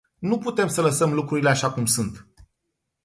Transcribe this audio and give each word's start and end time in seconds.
Nu 0.19 0.37
putem 0.37 0.67
să 0.67 0.81
lăsăm 0.81 1.13
lucrurile 1.13 1.49
așa 1.49 1.71
cum 1.71 1.85
sunt. 1.85 2.27